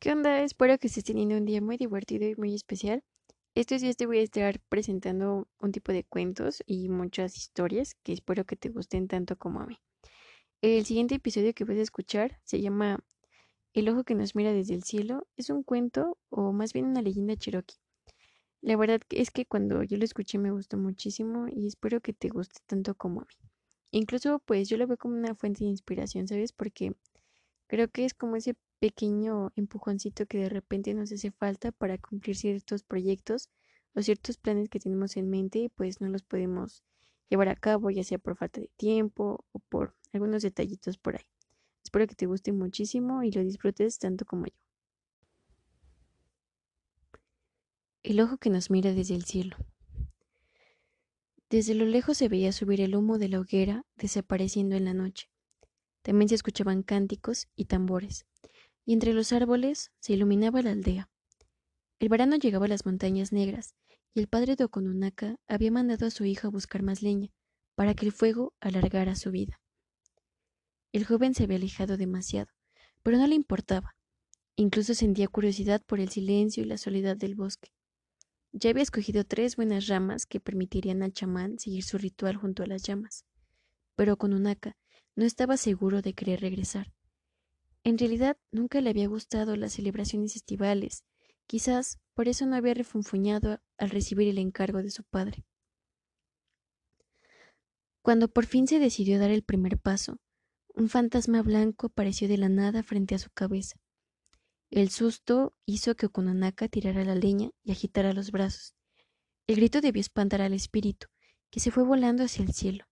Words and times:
¿Qué 0.00 0.10
onda? 0.12 0.42
Espero 0.42 0.78
que 0.78 0.86
estés 0.86 1.04
teniendo 1.04 1.36
un 1.36 1.44
día 1.44 1.60
muy 1.60 1.76
divertido 1.76 2.26
y 2.26 2.34
muy 2.34 2.54
especial. 2.54 3.04
Estos 3.54 3.82
días 3.82 3.98
te 3.98 4.06
voy 4.06 4.20
a 4.20 4.22
estar 4.22 4.58
presentando 4.70 5.46
un 5.60 5.72
tipo 5.72 5.92
de 5.92 6.04
cuentos 6.04 6.62
y 6.64 6.88
muchas 6.88 7.36
historias 7.36 7.96
que 8.02 8.14
espero 8.14 8.46
que 8.46 8.56
te 8.56 8.70
gusten 8.70 9.08
tanto 9.08 9.36
como 9.36 9.60
a 9.60 9.66
mí. 9.66 9.76
El 10.62 10.86
siguiente 10.86 11.16
episodio 11.16 11.52
que 11.52 11.64
vas 11.64 11.76
a 11.76 11.82
escuchar 11.82 12.40
se 12.44 12.62
llama 12.62 13.00
El 13.74 13.90
ojo 13.90 14.04
que 14.04 14.14
nos 14.14 14.34
mira 14.34 14.54
desde 14.54 14.72
el 14.72 14.84
cielo. 14.84 15.28
Es 15.36 15.50
un 15.50 15.62
cuento 15.62 16.16
o 16.30 16.50
más 16.52 16.72
bien 16.72 16.86
una 16.86 17.02
leyenda 17.02 17.36
cherokee. 17.36 17.76
La 18.62 18.76
verdad 18.76 19.02
es 19.10 19.30
que 19.30 19.44
cuando 19.44 19.82
yo 19.82 19.98
lo 19.98 20.06
escuché 20.06 20.38
me 20.38 20.50
gustó 20.50 20.78
muchísimo 20.78 21.46
y 21.46 21.66
espero 21.66 22.00
que 22.00 22.14
te 22.14 22.30
guste 22.30 22.62
tanto 22.64 22.94
como 22.94 23.20
a 23.20 23.24
mí. 23.24 23.50
Incluso 23.90 24.38
pues 24.46 24.70
yo 24.70 24.78
lo 24.78 24.86
veo 24.86 24.96
como 24.96 25.16
una 25.16 25.34
fuente 25.34 25.64
de 25.64 25.68
inspiración, 25.68 26.26
¿sabes? 26.26 26.52
Porque 26.54 26.94
creo 27.66 27.88
que 27.88 28.06
es 28.06 28.14
como 28.14 28.36
ese 28.36 28.54
pequeño 28.80 29.52
empujoncito 29.56 30.26
que 30.26 30.38
de 30.38 30.48
repente 30.48 30.94
nos 30.94 31.12
hace 31.12 31.30
falta 31.30 31.70
para 31.70 31.98
cumplir 31.98 32.34
ciertos 32.34 32.82
proyectos 32.82 33.50
o 33.94 34.02
ciertos 34.02 34.38
planes 34.38 34.68
que 34.68 34.80
tenemos 34.80 35.16
en 35.16 35.28
mente 35.28 35.58
y 35.60 35.68
pues 35.68 36.00
no 36.00 36.08
los 36.08 36.22
podemos 36.22 36.82
llevar 37.28 37.48
a 37.48 37.56
cabo, 37.56 37.90
ya 37.90 38.02
sea 38.02 38.18
por 38.18 38.36
falta 38.36 38.60
de 38.60 38.70
tiempo 38.76 39.44
o 39.52 39.58
por 39.60 39.94
algunos 40.12 40.42
detallitos 40.42 40.96
por 40.96 41.16
ahí. 41.16 41.26
Espero 41.84 42.06
que 42.06 42.14
te 42.14 42.26
guste 42.26 42.52
muchísimo 42.52 43.22
y 43.22 43.30
lo 43.30 43.42
disfrutes 43.42 43.98
tanto 43.98 44.24
como 44.24 44.46
yo. 44.46 44.52
El 48.02 48.20
ojo 48.20 48.38
que 48.38 48.48
nos 48.48 48.70
mira 48.70 48.94
desde 48.94 49.14
el 49.14 49.24
cielo. 49.24 49.56
Desde 51.50 51.74
lo 51.74 51.84
lejos 51.84 52.16
se 52.16 52.28
veía 52.28 52.52
subir 52.52 52.80
el 52.80 52.96
humo 52.96 53.18
de 53.18 53.28
la 53.28 53.40
hoguera 53.40 53.84
desapareciendo 53.96 54.74
en 54.76 54.86
la 54.86 54.94
noche. 54.94 55.28
También 56.02 56.28
se 56.28 56.36
escuchaban 56.36 56.82
cánticos 56.82 57.48
y 57.56 57.66
tambores 57.66 58.24
y 58.84 58.92
entre 58.92 59.12
los 59.12 59.32
árboles 59.32 59.92
se 60.00 60.14
iluminaba 60.14 60.62
la 60.62 60.72
aldea. 60.72 61.10
El 61.98 62.08
verano 62.08 62.36
llegaba 62.36 62.66
a 62.66 62.68
las 62.68 62.86
montañas 62.86 63.32
negras, 63.32 63.74
y 64.14 64.20
el 64.20 64.28
padre 64.28 64.56
de 64.56 64.64
Okononaka 64.64 65.36
había 65.46 65.70
mandado 65.70 66.06
a 66.06 66.10
su 66.10 66.24
hijo 66.24 66.48
a 66.48 66.50
buscar 66.50 66.82
más 66.82 67.02
leña, 67.02 67.30
para 67.74 67.94
que 67.94 68.06
el 68.06 68.12
fuego 68.12 68.54
alargara 68.60 69.14
su 69.14 69.30
vida. 69.30 69.60
El 70.92 71.04
joven 71.04 71.34
se 71.34 71.44
había 71.44 71.56
alejado 71.56 71.96
demasiado, 71.96 72.50
pero 73.02 73.16
no 73.16 73.26
le 73.26 73.34
importaba. 73.34 73.96
Incluso 74.56 74.94
sentía 74.94 75.28
curiosidad 75.28 75.82
por 75.86 76.00
el 76.00 76.08
silencio 76.08 76.62
y 76.62 76.66
la 76.66 76.78
soledad 76.78 77.16
del 77.16 77.34
bosque. 77.34 77.72
Ya 78.52 78.70
había 78.70 78.82
escogido 78.82 79.24
tres 79.24 79.54
buenas 79.56 79.86
ramas 79.86 80.26
que 80.26 80.40
permitirían 80.40 81.02
al 81.02 81.12
chamán 81.12 81.58
seguir 81.58 81.84
su 81.84 81.98
ritual 81.98 82.36
junto 82.36 82.64
a 82.64 82.66
las 82.66 82.82
llamas. 82.82 83.24
Pero 83.94 84.14
Okononaka 84.14 84.76
no 85.14 85.24
estaba 85.24 85.56
seguro 85.56 86.02
de 86.02 86.14
querer 86.14 86.40
regresar. 86.40 86.92
En 87.82 87.96
realidad 87.96 88.36
nunca 88.52 88.80
le 88.80 88.90
había 88.90 89.08
gustado 89.08 89.56
las 89.56 89.72
celebraciones 89.72 90.36
estivales, 90.36 91.04
quizás 91.46 91.98
por 92.14 92.28
eso 92.28 92.44
no 92.46 92.56
había 92.56 92.74
refunfuñado 92.74 93.60
al 93.78 93.90
recibir 93.90 94.28
el 94.28 94.38
encargo 94.38 94.82
de 94.82 94.90
su 94.90 95.04
padre. 95.04 95.44
Cuando 98.02 98.28
por 98.28 98.46
fin 98.46 98.66
se 98.66 98.78
decidió 98.78 99.18
dar 99.18 99.30
el 99.30 99.42
primer 99.42 99.78
paso, 99.78 100.18
un 100.74 100.88
fantasma 100.88 101.42
blanco 101.42 101.88
apareció 101.88 102.28
de 102.28 102.38
la 102.38 102.48
nada 102.48 102.82
frente 102.82 103.14
a 103.14 103.18
su 103.18 103.30
cabeza. 103.30 103.76
El 104.70 104.90
susto 104.90 105.54
hizo 105.66 105.96
que 105.96 106.06
Okononaka 106.06 106.68
tirara 106.68 107.04
la 107.04 107.14
leña 107.14 107.50
y 107.64 107.72
agitara 107.72 108.12
los 108.12 108.30
brazos. 108.30 108.74
El 109.46 109.56
grito 109.56 109.80
debió 109.80 110.00
espantar 110.00 110.42
al 110.42 110.52
espíritu, 110.52 111.08
que 111.50 111.60
se 111.60 111.70
fue 111.70 111.82
volando 111.82 112.22
hacia 112.22 112.44
el 112.44 112.52
cielo. 112.52 112.89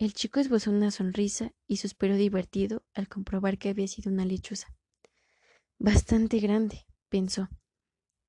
El 0.00 0.14
chico 0.14 0.40
esbozó 0.40 0.70
una 0.70 0.90
sonrisa 0.90 1.52
y 1.66 1.76
suspiró 1.76 2.16
divertido 2.16 2.82
al 2.94 3.06
comprobar 3.06 3.58
que 3.58 3.68
había 3.68 3.86
sido 3.86 4.10
una 4.10 4.24
lechuza. 4.24 4.74
Bastante 5.78 6.38
grande, 6.38 6.86
pensó. 7.10 7.50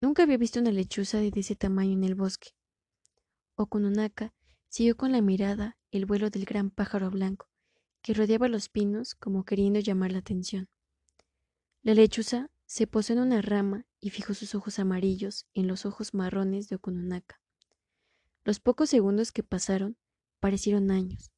Nunca 0.02 0.24
había 0.24 0.36
visto 0.36 0.60
una 0.60 0.74
lechuza 0.74 1.20
de 1.20 1.32
ese 1.34 1.56
tamaño 1.56 1.94
en 1.94 2.04
el 2.04 2.16
bosque. 2.16 2.50
Okunonaka 3.56 4.34
siguió 4.68 4.98
con 4.98 5.14
la 5.14 5.22
mirada 5.22 5.78
el 5.92 6.06
vuelo 6.06 6.30
del 6.30 6.44
gran 6.44 6.72
pájaro 6.72 7.10
blanco, 7.10 7.50
que 8.02 8.14
rodeaba 8.14 8.50
los 8.50 8.68
pinos 8.68 9.16
como 9.16 9.46
queriendo 9.46 9.80
llamar 9.80 10.12
la 10.12 10.20
atención. 10.20 10.68
La 11.84 11.94
lechuza 11.94 12.52
se 12.66 12.86
posó 12.86 13.14
en 13.14 13.20
una 13.20 13.42
rama 13.42 13.86
y 14.02 14.10
fijó 14.10 14.34
sus 14.34 14.56
ojos 14.56 14.78
amarillos 14.78 15.48
en 15.54 15.68
los 15.68 15.86
ojos 15.86 16.14
marrones 16.14 16.68
de 16.68 16.76
Okunonaka. 16.76 17.40
Los 18.44 18.60
pocos 18.60 18.90
segundos 18.90 19.32
que 19.32 19.44
pasaron 19.44 19.96
parecieron 20.42 20.92
años. 20.92 21.32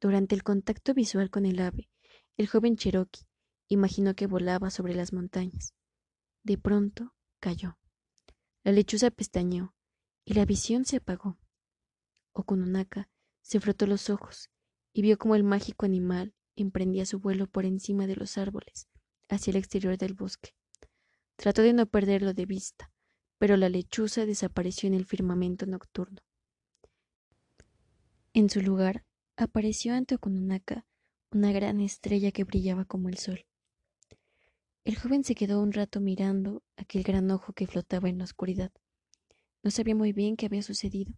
Durante 0.00 0.34
el 0.34 0.42
contacto 0.42 0.94
visual 0.94 1.30
con 1.30 1.46
el 1.46 1.60
ave, 1.60 1.88
el 2.36 2.46
joven 2.48 2.76
Cherokee 2.76 3.26
imaginó 3.68 4.14
que 4.14 4.26
volaba 4.26 4.70
sobre 4.70 4.94
las 4.94 5.12
montañas. 5.12 5.74
De 6.42 6.58
pronto 6.58 7.14
cayó. 7.40 7.78
La 8.62 8.72
lechuza 8.72 9.10
pestañeó 9.10 9.74
y 10.24 10.34
la 10.34 10.44
visión 10.44 10.84
se 10.84 10.96
apagó. 10.96 11.38
Okunonaka 12.32 13.08
se 13.42 13.60
frotó 13.60 13.86
los 13.86 14.10
ojos 14.10 14.50
y 14.92 15.02
vio 15.02 15.18
cómo 15.18 15.34
el 15.34 15.44
mágico 15.44 15.86
animal 15.86 16.34
emprendía 16.56 17.06
su 17.06 17.18
vuelo 17.18 17.46
por 17.46 17.64
encima 17.64 18.06
de 18.06 18.16
los 18.16 18.38
árboles, 18.38 18.88
hacia 19.28 19.50
el 19.50 19.56
exterior 19.56 19.98
del 19.98 20.14
bosque. 20.14 20.54
Trató 21.36 21.62
de 21.62 21.72
no 21.72 21.86
perderlo 21.86 22.32
de 22.32 22.46
vista, 22.46 22.92
pero 23.38 23.56
la 23.56 23.68
lechuza 23.68 24.24
desapareció 24.26 24.86
en 24.86 24.94
el 24.94 25.04
firmamento 25.04 25.66
nocturno. 25.66 26.22
En 28.32 28.48
su 28.50 28.60
lugar 28.60 29.04
apareció 29.36 29.94
ante 29.94 30.14
Okononaka 30.14 30.86
una 31.32 31.50
gran 31.50 31.80
estrella 31.80 32.30
que 32.30 32.44
brillaba 32.44 32.84
como 32.84 33.08
el 33.08 33.18
sol. 33.18 33.46
El 34.84 34.96
joven 34.96 35.24
se 35.24 35.34
quedó 35.34 35.60
un 35.60 35.72
rato 35.72 36.00
mirando 36.00 36.62
aquel 36.76 37.02
gran 37.02 37.30
ojo 37.30 37.52
que 37.52 37.66
flotaba 37.66 38.08
en 38.08 38.18
la 38.18 38.24
oscuridad. 38.24 38.70
No 39.62 39.70
sabía 39.70 39.94
muy 39.94 40.12
bien 40.12 40.36
qué 40.36 40.46
había 40.46 40.62
sucedido, 40.62 41.14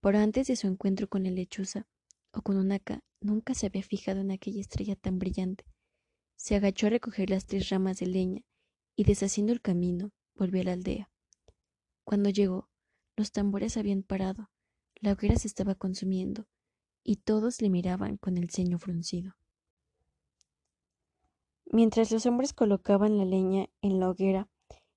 pero 0.00 0.18
antes 0.18 0.48
de 0.48 0.56
su 0.56 0.66
encuentro 0.66 1.08
con 1.08 1.24
la 1.24 1.30
lechuza, 1.30 1.86
Okononaka 2.32 3.02
nunca 3.20 3.54
se 3.54 3.66
había 3.66 3.82
fijado 3.82 4.20
en 4.20 4.32
aquella 4.32 4.60
estrella 4.60 4.96
tan 4.96 5.18
brillante. 5.18 5.64
Se 6.36 6.56
agachó 6.56 6.88
a 6.88 6.90
recoger 6.90 7.30
las 7.30 7.46
tres 7.46 7.70
ramas 7.70 7.98
de 7.98 8.06
leña 8.06 8.42
y 8.96 9.04
deshaciendo 9.04 9.52
el 9.52 9.62
camino, 9.62 10.12
volvió 10.34 10.60
a 10.60 10.64
la 10.64 10.72
aldea. 10.72 11.10
Cuando 12.04 12.28
llegó, 12.28 12.68
los 13.16 13.32
tambores 13.32 13.78
habían 13.78 14.02
parado, 14.02 14.50
la 14.96 15.12
hoguera 15.12 15.36
se 15.36 15.48
estaba 15.48 15.74
consumiendo 15.74 16.46
y 17.08 17.16
todos 17.16 17.62
le 17.62 17.70
miraban 17.70 18.16
con 18.16 18.36
el 18.36 18.50
ceño 18.50 18.80
fruncido. 18.80 19.36
Mientras 21.66 22.10
los 22.10 22.26
hombres 22.26 22.52
colocaban 22.52 23.16
la 23.16 23.24
leña 23.24 23.68
en 23.80 24.00
la 24.00 24.10
hoguera, 24.10 24.48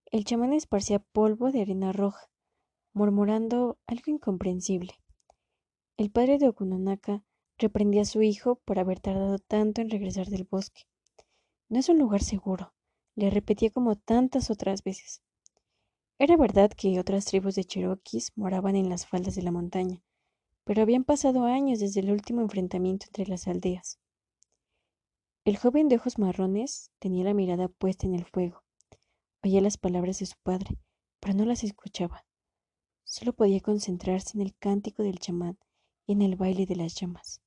el 0.05 0.25
chamán 0.25 0.53
esparcía 0.53 0.97
polvo 0.97 1.51
de 1.51 1.61
arena 1.61 1.91
roja, 1.91 2.31
murmurando 2.93 3.77
algo 3.85 4.05
incomprensible. 4.07 4.93
El 5.97 6.09
padre 6.09 6.39
de 6.39 6.47
Okunonaka 6.49 7.23
reprendía 7.59 8.01
a 8.01 8.05
su 8.05 8.23
hijo 8.23 8.55
por 8.65 8.79
haber 8.79 8.99
tardado 8.99 9.37
tanto 9.37 9.81
en 9.81 9.91
regresar 9.91 10.27
del 10.27 10.45
bosque. 10.45 10.83
No 11.69 11.77
es 11.77 11.89
un 11.89 11.99
lugar 11.99 12.23
seguro, 12.23 12.73
le 13.13 13.29
repetía 13.29 13.69
como 13.69 13.95
tantas 13.95 14.49
otras 14.49 14.83
veces. 14.83 15.21
Era 16.17 16.37
verdad 16.37 16.71
que 16.71 16.99
otras 16.99 17.25
tribus 17.25 17.53
de 17.53 17.65
Cherokees 17.65 18.31
moraban 18.35 18.75
en 18.75 18.89
las 18.89 19.05
faldas 19.05 19.35
de 19.35 19.43
la 19.43 19.51
montaña, 19.51 20.01
pero 20.69 20.83
habían 20.83 21.03
pasado 21.03 21.45
años 21.45 21.79
desde 21.79 22.01
el 22.01 22.11
último 22.11 22.41
enfrentamiento 22.41 23.07
entre 23.07 23.25
las 23.25 23.47
aldeas. 23.47 23.97
El 25.43 25.57
joven 25.57 25.89
de 25.89 25.95
ojos 25.95 26.19
marrones 26.19 26.91
tenía 26.99 27.23
la 27.23 27.33
mirada 27.33 27.69
puesta 27.69 28.05
en 28.05 28.13
el 28.13 28.23
fuego. 28.23 28.61
Oía 29.43 29.61
las 29.61 29.79
palabras 29.79 30.19
de 30.19 30.27
su 30.27 30.35
padre, 30.43 30.77
pero 31.19 31.33
no 31.33 31.45
las 31.45 31.63
escuchaba. 31.63 32.23
Solo 33.03 33.33
podía 33.33 33.61
concentrarse 33.61 34.37
en 34.37 34.43
el 34.43 34.55
cántico 34.59 35.01
del 35.01 35.17
chamán 35.17 35.57
y 36.05 36.11
en 36.13 36.21
el 36.21 36.35
baile 36.35 36.67
de 36.67 36.75
las 36.75 36.93
llamas. 36.93 37.41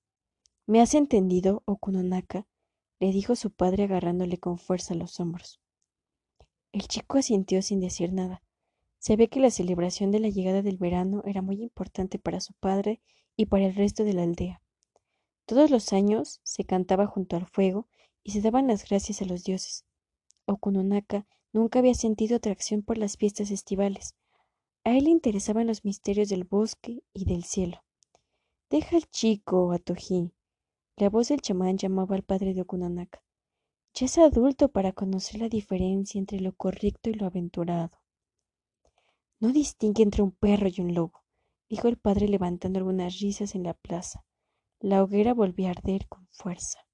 ¿Me 0.66 0.80
has 0.80 0.92
entendido, 0.92 1.62
Okunonaka? 1.64 2.48
le 2.98 3.12
dijo 3.12 3.36
su 3.36 3.52
padre 3.52 3.84
agarrándole 3.84 4.38
con 4.38 4.58
fuerza 4.58 4.96
los 4.96 5.20
hombros. 5.20 5.60
El 6.72 6.88
chico 6.88 7.18
asintió 7.18 7.62
sin 7.62 7.78
decir 7.78 8.12
nada. 8.12 8.41
Se 9.02 9.16
ve 9.16 9.28
que 9.28 9.40
la 9.40 9.50
celebración 9.50 10.12
de 10.12 10.20
la 10.20 10.28
llegada 10.28 10.62
del 10.62 10.78
verano 10.78 11.24
era 11.26 11.42
muy 11.42 11.60
importante 11.60 12.20
para 12.20 12.40
su 12.40 12.52
padre 12.52 13.00
y 13.36 13.46
para 13.46 13.66
el 13.66 13.74
resto 13.74 14.04
de 14.04 14.12
la 14.12 14.22
aldea. 14.22 14.62
Todos 15.44 15.72
los 15.72 15.92
años 15.92 16.40
se 16.44 16.62
cantaba 16.62 17.08
junto 17.08 17.34
al 17.34 17.48
fuego 17.48 17.88
y 18.22 18.30
se 18.30 18.40
daban 18.40 18.68
las 18.68 18.88
gracias 18.88 19.20
a 19.20 19.24
los 19.24 19.42
dioses. 19.42 19.84
Okunonaka 20.46 21.26
nunca 21.52 21.80
había 21.80 21.94
sentido 21.94 22.36
atracción 22.36 22.82
por 22.82 22.96
las 22.96 23.16
fiestas 23.16 23.50
estivales. 23.50 24.14
A 24.84 24.96
él 24.96 25.02
le 25.02 25.10
interesaban 25.10 25.66
los 25.66 25.84
misterios 25.84 26.28
del 26.28 26.44
bosque 26.44 27.02
y 27.12 27.24
del 27.24 27.42
cielo. 27.42 27.82
Deja 28.70 28.94
al 28.94 29.10
chico, 29.10 29.72
Atoji. 29.72 30.30
La 30.96 31.10
voz 31.10 31.26
del 31.26 31.40
chamán 31.40 31.76
llamaba 31.76 32.14
al 32.14 32.22
padre 32.22 32.54
de 32.54 32.60
Okunonaka. 32.60 33.20
Ya 33.94 34.06
es 34.06 34.16
adulto 34.18 34.68
para 34.68 34.92
conocer 34.92 35.40
la 35.40 35.48
diferencia 35.48 36.20
entre 36.20 36.38
lo 36.38 36.52
correcto 36.52 37.10
y 37.10 37.14
lo 37.14 37.26
aventurado. 37.26 37.90
No 39.42 39.52
distingue 39.52 40.04
entre 40.04 40.22
un 40.22 40.30
perro 40.30 40.68
y 40.68 40.80
un 40.80 40.94
lobo, 40.94 41.24
dijo 41.68 41.88
el 41.88 41.98
padre 41.98 42.28
levantando 42.28 42.78
algunas 42.78 43.18
risas 43.18 43.56
en 43.56 43.64
la 43.64 43.74
plaza. 43.74 44.24
La 44.78 45.02
hoguera 45.02 45.34
volvió 45.34 45.66
a 45.66 45.70
arder 45.70 46.06
con 46.06 46.28
fuerza. 46.28 46.86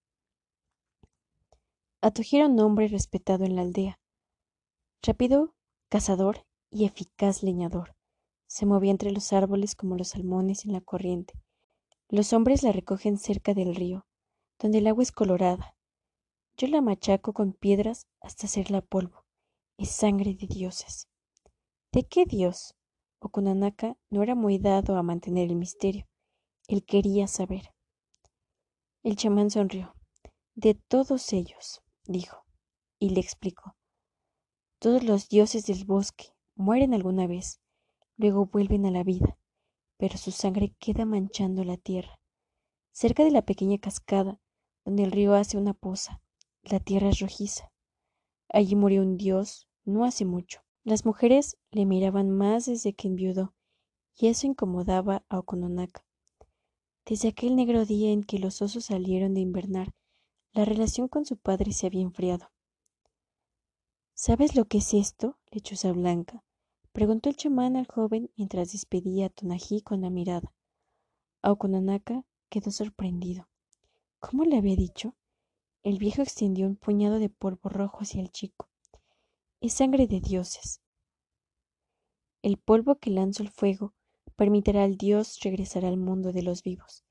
Atoji 2.00 2.38
era 2.38 2.46
un 2.46 2.58
hombre 2.58 2.88
respetado 2.88 3.44
en 3.44 3.54
la 3.54 3.60
aldea. 3.60 4.00
Rápido 5.02 5.56
cazador 5.90 6.46
y 6.70 6.86
eficaz 6.86 7.42
leñador. 7.42 7.94
Se 8.46 8.64
movía 8.64 8.92
entre 8.92 9.10
los 9.10 9.34
árboles 9.34 9.74
como 9.74 9.98
los 9.98 10.08
salmones 10.08 10.64
en 10.64 10.72
la 10.72 10.80
corriente. 10.80 11.34
Los 12.08 12.32
hombres 12.32 12.62
la 12.62 12.72
recogen 12.72 13.18
cerca 13.18 13.52
del 13.52 13.74
río, 13.74 14.06
donde 14.58 14.78
el 14.78 14.86
agua 14.86 15.02
es 15.02 15.12
colorada. 15.12 15.76
Yo 16.56 16.66
la 16.68 16.80
machaco 16.80 17.34
con 17.34 17.52
piedras 17.52 18.06
hasta 18.22 18.46
hacerla 18.46 18.80
polvo. 18.80 19.26
Es 19.76 19.90
sangre 19.90 20.32
de 20.32 20.46
dioses. 20.46 21.08
¿De 21.90 22.06
qué 22.06 22.26
dios? 22.26 22.74
Okunanaka 23.18 23.96
no 24.10 24.22
era 24.22 24.34
muy 24.34 24.58
dado 24.58 24.96
a 24.96 25.02
mantener 25.02 25.48
el 25.48 25.56
misterio. 25.56 26.06
Él 26.66 26.84
quería 26.84 27.26
saber. 27.26 27.72
El 29.02 29.16
chamán 29.16 29.50
sonrió. 29.50 29.94
De 30.54 30.74
todos 30.74 31.32
ellos, 31.32 31.82
dijo, 32.04 32.44
y 32.98 33.10
le 33.10 33.20
explicó. 33.20 33.74
Todos 34.78 35.02
los 35.02 35.30
dioses 35.30 35.64
del 35.64 35.86
bosque 35.86 36.34
mueren 36.56 36.92
alguna 36.92 37.26
vez, 37.26 37.60
luego 38.18 38.46
vuelven 38.46 38.84
a 38.84 38.90
la 38.90 39.02
vida, 39.02 39.38
pero 39.96 40.18
su 40.18 40.30
sangre 40.30 40.74
queda 40.78 41.06
manchando 41.06 41.64
la 41.64 41.78
tierra. 41.78 42.20
Cerca 42.92 43.24
de 43.24 43.30
la 43.30 43.46
pequeña 43.46 43.78
cascada, 43.78 44.40
donde 44.84 45.04
el 45.04 45.12
río 45.12 45.34
hace 45.34 45.56
una 45.56 45.72
poza, 45.72 46.20
la 46.62 46.80
tierra 46.80 47.08
es 47.08 47.20
rojiza. 47.20 47.72
Allí 48.50 48.74
murió 48.74 49.00
un 49.00 49.16
dios 49.16 49.68
no 49.84 50.04
hace 50.04 50.26
mucho. 50.26 50.67
Las 50.88 51.04
mujeres 51.04 51.58
le 51.70 51.84
miraban 51.84 52.30
más 52.30 52.64
desde 52.64 52.94
que 52.94 53.08
enviudó, 53.08 53.52
y 54.16 54.28
eso 54.28 54.46
incomodaba 54.46 55.22
a 55.28 55.38
Okononaka. 55.38 56.02
Desde 57.04 57.28
aquel 57.28 57.56
negro 57.56 57.84
día 57.84 58.10
en 58.10 58.24
que 58.24 58.38
los 58.38 58.62
osos 58.62 58.86
salieron 58.86 59.34
de 59.34 59.40
invernar, 59.40 59.92
la 60.54 60.64
relación 60.64 61.06
con 61.08 61.26
su 61.26 61.36
padre 61.36 61.72
se 61.72 61.88
había 61.88 62.00
enfriado. 62.00 62.50
¿Sabes 64.14 64.56
lo 64.56 64.64
que 64.64 64.78
es 64.78 64.94
esto, 64.94 65.36
lechuza 65.50 65.92
blanca? 65.92 66.42
preguntó 66.94 67.28
el 67.28 67.36
chamán 67.36 67.76
al 67.76 67.86
joven 67.86 68.30
mientras 68.38 68.72
despedía 68.72 69.26
a 69.26 69.28
Tonají 69.28 69.82
con 69.82 70.00
la 70.00 70.08
mirada. 70.08 70.54
Okononaka 71.42 72.24
quedó 72.48 72.70
sorprendido. 72.70 73.46
¿Cómo 74.20 74.44
le 74.44 74.56
había 74.56 74.74
dicho? 74.74 75.14
El 75.82 75.98
viejo 75.98 76.22
extendió 76.22 76.66
un 76.66 76.76
puñado 76.76 77.18
de 77.18 77.28
polvo 77.28 77.68
rojo 77.68 77.98
hacia 78.00 78.22
el 78.22 78.30
chico 78.30 78.67
es 79.60 79.74
sangre 79.74 80.06
de 80.06 80.20
dioses. 80.20 80.80
El 82.42 82.58
polvo 82.58 82.96
que 82.96 83.10
lanzo 83.10 83.42
al 83.42 83.50
fuego 83.50 83.94
permitirá 84.36 84.84
al 84.84 84.96
Dios 84.96 85.40
regresar 85.40 85.84
al 85.84 85.96
mundo 85.96 86.32
de 86.32 86.42
los 86.42 86.62
vivos, 86.62 87.04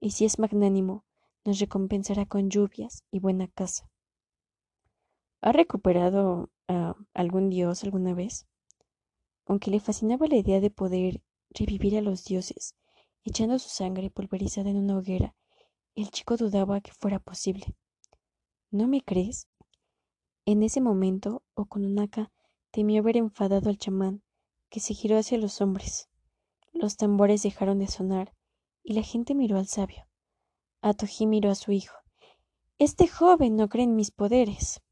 y 0.00 0.10
si 0.10 0.24
es 0.24 0.38
magnánimo, 0.38 1.04
nos 1.44 1.60
recompensará 1.60 2.26
con 2.26 2.50
lluvias 2.50 3.04
y 3.12 3.20
buena 3.20 3.46
casa. 3.46 3.88
¿Ha 5.42 5.52
recuperado 5.52 6.50
a 6.66 6.96
algún 7.14 7.50
dios 7.50 7.84
alguna 7.84 8.14
vez? 8.14 8.48
Aunque 9.44 9.70
le 9.70 9.78
fascinaba 9.78 10.26
la 10.26 10.36
idea 10.36 10.60
de 10.60 10.70
poder 10.70 11.22
revivir 11.50 11.96
a 11.96 12.00
los 12.00 12.24
dioses, 12.24 12.74
echando 13.22 13.60
su 13.60 13.68
sangre 13.68 14.10
pulverizada 14.10 14.70
en 14.70 14.76
una 14.78 14.98
hoguera, 14.98 15.36
el 15.94 16.10
chico 16.10 16.36
dudaba 16.36 16.80
que 16.80 16.92
fuera 16.92 17.20
posible. 17.20 17.76
¿No 18.72 18.88
me 18.88 19.02
crees? 19.02 19.48
En 20.48 20.62
ese 20.62 20.80
momento, 20.80 21.42
Okununaka 21.54 22.30
temió 22.70 23.00
haber 23.00 23.16
enfadado 23.16 23.68
al 23.68 23.78
chamán, 23.78 24.22
que 24.68 24.78
se 24.78 24.94
giró 24.94 25.18
hacia 25.18 25.38
los 25.38 25.60
hombres. 25.60 26.08
Los 26.72 26.96
tambores 26.96 27.42
dejaron 27.42 27.80
de 27.80 27.88
sonar 27.88 28.32
y 28.84 28.94
la 28.94 29.02
gente 29.02 29.34
miró 29.34 29.58
al 29.58 29.66
sabio. 29.66 30.06
Atoji 30.82 31.26
miró 31.26 31.50
a 31.50 31.56
su 31.56 31.72
hijo. 31.72 31.96
Este 32.78 33.08
joven 33.08 33.56
no 33.56 33.68
cree 33.68 33.84
en 33.84 33.96
mis 33.96 34.12
poderes. 34.12 34.82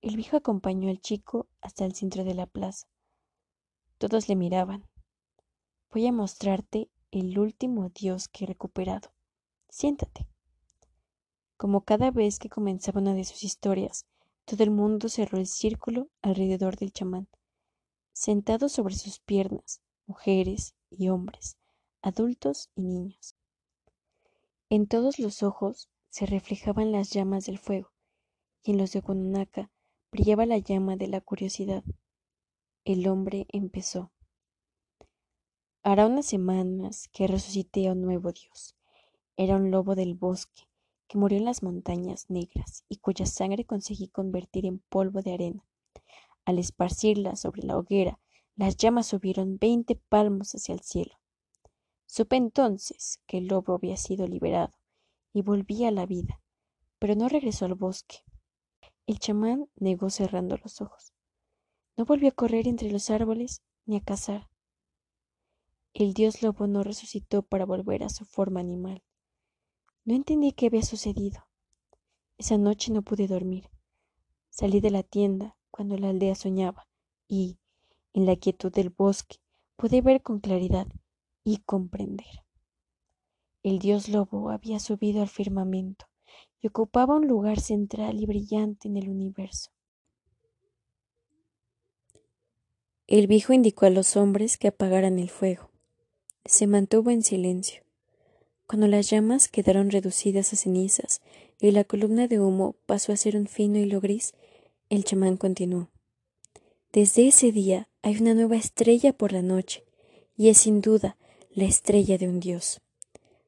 El 0.00 0.16
viejo 0.16 0.36
acompañó 0.36 0.90
al 0.90 1.00
chico 1.00 1.48
hasta 1.60 1.84
el 1.84 1.94
centro 1.94 2.24
de 2.24 2.34
la 2.34 2.46
plaza. 2.46 2.88
Todos 3.98 4.28
le 4.28 4.34
miraban. 4.34 4.88
Voy 5.92 6.08
a 6.08 6.12
mostrarte 6.12 6.90
el 7.12 7.38
último 7.38 7.90
dios 7.90 8.26
que 8.26 8.44
he 8.44 8.46
recuperado. 8.48 9.12
Siéntate. 9.68 10.26
Como 11.58 11.80
cada 11.80 12.12
vez 12.12 12.38
que 12.38 12.48
comenzaba 12.48 13.00
una 13.00 13.14
de 13.14 13.24
sus 13.24 13.42
historias, 13.42 14.06
todo 14.44 14.62
el 14.62 14.70
mundo 14.70 15.08
cerró 15.08 15.38
el 15.38 15.48
círculo 15.48 16.08
alrededor 16.22 16.76
del 16.76 16.92
chamán. 16.92 17.26
Sentados 18.12 18.70
sobre 18.70 18.94
sus 18.94 19.18
piernas, 19.18 19.82
mujeres 20.06 20.76
y 20.88 21.08
hombres, 21.08 21.58
adultos 22.00 22.70
y 22.76 22.82
niños. 22.82 23.34
En 24.70 24.86
todos 24.86 25.18
los 25.18 25.42
ojos 25.42 25.90
se 26.10 26.26
reflejaban 26.26 26.92
las 26.92 27.10
llamas 27.10 27.46
del 27.46 27.58
fuego, 27.58 27.90
y 28.62 28.70
en 28.70 28.78
los 28.78 28.92
de 28.92 29.00
Okononaka 29.00 29.72
brillaba 30.12 30.46
la 30.46 30.58
llama 30.58 30.94
de 30.94 31.08
la 31.08 31.20
curiosidad. 31.20 31.82
El 32.84 33.08
hombre 33.08 33.46
empezó. 33.48 34.12
Hará 35.82 36.06
unas 36.06 36.26
semanas 36.26 37.08
que 37.08 37.26
resucité 37.26 37.88
a 37.88 37.92
un 37.94 38.02
nuevo 38.02 38.30
Dios. 38.30 38.76
Era 39.36 39.56
un 39.56 39.72
lobo 39.72 39.96
del 39.96 40.14
bosque, 40.14 40.67
que 41.08 41.18
murió 41.18 41.38
en 41.38 41.46
las 41.46 41.62
montañas 41.62 42.28
negras 42.28 42.84
y 42.88 42.98
cuya 42.98 43.26
sangre 43.26 43.64
conseguí 43.64 44.08
convertir 44.08 44.66
en 44.66 44.78
polvo 44.78 45.22
de 45.22 45.34
arena. 45.34 45.66
Al 46.44 46.58
esparcirla 46.58 47.34
sobre 47.34 47.62
la 47.62 47.76
hoguera, 47.76 48.20
las 48.54 48.76
llamas 48.76 49.06
subieron 49.06 49.58
veinte 49.58 49.96
palmos 49.96 50.54
hacia 50.54 50.74
el 50.74 50.80
cielo. 50.80 51.18
Supe 52.06 52.36
entonces 52.36 53.20
que 53.26 53.38
el 53.38 53.46
lobo 53.46 53.74
había 53.74 53.96
sido 53.96 54.26
liberado 54.26 54.76
y 55.32 55.42
volvía 55.42 55.88
a 55.88 55.92
la 55.92 56.06
vida, 56.06 56.40
pero 56.98 57.14
no 57.14 57.28
regresó 57.28 57.64
al 57.64 57.74
bosque. 57.74 58.18
El 59.06 59.18
chamán 59.18 59.68
negó 59.76 60.10
cerrando 60.10 60.56
los 60.56 60.80
ojos. 60.80 61.12
No 61.96 62.04
volvió 62.04 62.28
a 62.28 62.32
correr 62.32 62.68
entre 62.68 62.90
los 62.90 63.10
árboles 63.10 63.62
ni 63.86 63.96
a 63.96 64.00
cazar. 64.00 64.48
El 65.94 66.12
dios 66.12 66.42
lobo 66.42 66.66
no 66.66 66.82
resucitó 66.82 67.42
para 67.42 67.64
volver 67.64 68.02
a 68.02 68.08
su 68.08 68.24
forma 68.24 68.60
animal. 68.60 69.02
No 70.08 70.14
entendí 70.14 70.52
qué 70.52 70.68
había 70.68 70.80
sucedido. 70.80 71.46
Esa 72.38 72.56
noche 72.56 72.90
no 72.90 73.02
pude 73.02 73.26
dormir. 73.26 73.68
Salí 74.48 74.80
de 74.80 74.90
la 74.90 75.02
tienda 75.02 75.58
cuando 75.70 75.98
la 75.98 76.08
aldea 76.08 76.34
soñaba 76.34 76.88
y, 77.28 77.58
en 78.14 78.24
la 78.24 78.34
quietud 78.36 78.72
del 78.72 78.88
bosque, 78.88 79.36
pude 79.76 80.00
ver 80.00 80.22
con 80.22 80.40
claridad 80.40 80.86
y 81.44 81.58
comprender. 81.58 82.42
El 83.62 83.80
dios 83.80 84.08
lobo 84.08 84.48
había 84.48 84.80
subido 84.80 85.20
al 85.20 85.28
firmamento 85.28 86.06
y 86.62 86.68
ocupaba 86.68 87.14
un 87.14 87.28
lugar 87.28 87.60
central 87.60 88.18
y 88.18 88.24
brillante 88.24 88.88
en 88.88 88.96
el 88.96 89.10
universo. 89.10 89.72
El 93.06 93.26
viejo 93.26 93.52
indicó 93.52 93.84
a 93.84 93.90
los 93.90 94.16
hombres 94.16 94.56
que 94.56 94.68
apagaran 94.68 95.18
el 95.18 95.28
fuego. 95.28 95.70
Se 96.46 96.66
mantuvo 96.66 97.10
en 97.10 97.22
silencio. 97.22 97.87
Cuando 98.68 98.86
las 98.86 99.08
llamas 99.08 99.48
quedaron 99.48 99.90
reducidas 99.90 100.52
a 100.52 100.56
cenizas 100.56 101.22
y 101.58 101.70
la 101.70 101.84
columna 101.84 102.28
de 102.28 102.38
humo 102.38 102.76
pasó 102.84 103.12
a 103.12 103.16
ser 103.16 103.34
un 103.34 103.46
fino 103.46 103.78
hilo 103.78 103.98
gris, 103.98 104.34
el 104.90 105.04
chamán 105.04 105.38
continuó. 105.38 105.88
Desde 106.92 107.28
ese 107.28 107.50
día 107.50 107.88
hay 108.02 108.18
una 108.18 108.34
nueva 108.34 108.56
estrella 108.56 109.14
por 109.14 109.32
la 109.32 109.40
noche, 109.40 109.84
y 110.36 110.50
es 110.50 110.58
sin 110.58 110.82
duda 110.82 111.16
la 111.50 111.64
estrella 111.64 112.18
de 112.18 112.28
un 112.28 112.40
dios. 112.40 112.82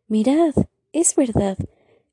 Mirad, 0.08 0.54
es 0.94 1.14
verdad. 1.14 1.58